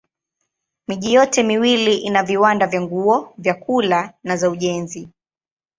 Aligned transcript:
Miji 0.87 1.13
yote 1.13 1.43
miwili 1.43 1.95
ina 1.97 2.23
viwanda 2.23 2.67
vya 2.67 2.81
nguo, 2.81 3.33
vyakula 3.37 4.13
na 4.23 4.37
za 4.37 4.49
ujenzi. 4.49 5.09